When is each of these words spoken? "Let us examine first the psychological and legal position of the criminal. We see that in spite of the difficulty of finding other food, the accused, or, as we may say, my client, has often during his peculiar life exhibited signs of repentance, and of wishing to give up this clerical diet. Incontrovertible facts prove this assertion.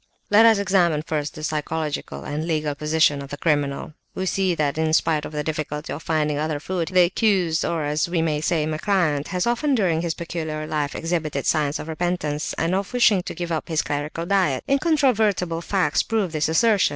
"Let 0.31 0.47
us 0.47 0.57
examine 0.57 1.03
first 1.03 1.35
the 1.35 1.43
psychological 1.43 2.23
and 2.23 2.47
legal 2.47 2.73
position 2.73 3.21
of 3.21 3.29
the 3.29 3.37
criminal. 3.37 3.93
We 4.15 4.25
see 4.25 4.55
that 4.55 4.79
in 4.79 4.93
spite 4.93 5.25
of 5.25 5.31
the 5.31 5.43
difficulty 5.43 5.93
of 5.93 6.01
finding 6.01 6.39
other 6.39 6.59
food, 6.59 6.87
the 6.87 7.01
accused, 7.03 7.63
or, 7.63 7.83
as 7.85 8.09
we 8.09 8.19
may 8.19 8.41
say, 8.41 8.65
my 8.65 8.79
client, 8.79 9.27
has 9.27 9.45
often 9.45 9.75
during 9.75 10.01
his 10.01 10.15
peculiar 10.15 10.65
life 10.65 10.95
exhibited 10.95 11.45
signs 11.45 11.77
of 11.77 11.87
repentance, 11.87 12.53
and 12.53 12.73
of 12.73 12.93
wishing 12.93 13.21
to 13.21 13.35
give 13.35 13.51
up 13.51 13.67
this 13.67 13.83
clerical 13.83 14.25
diet. 14.25 14.63
Incontrovertible 14.67 15.61
facts 15.61 16.01
prove 16.01 16.31
this 16.31 16.49
assertion. 16.49 16.89